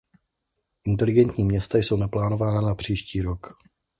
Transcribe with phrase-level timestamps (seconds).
[0.83, 3.47] Inteligentní města jsou naplánována na příští rok.